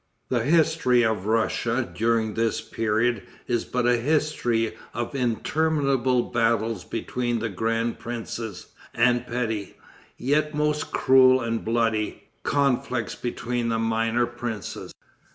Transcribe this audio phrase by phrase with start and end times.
[0.29, 7.37] The history of Russia during this period is but a history of interminable battles between
[7.37, 9.75] the grand princes, and petty,
[10.17, 14.91] yet most cruel and bloody, conflicts between the minor princes.